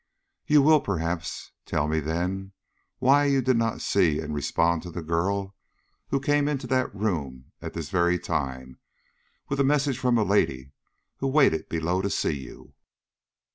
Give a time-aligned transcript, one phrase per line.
[0.47, 2.53] "You will, perhaps, tell me, then,
[2.97, 5.55] why you did not see and respond to the girl
[6.07, 8.79] who came into that room at this very time,
[9.47, 10.71] with a message from a lady
[11.17, 12.73] who waited below to see you?"